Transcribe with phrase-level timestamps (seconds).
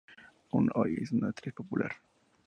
[0.51, 1.91] Aún hoy es una actriz popular.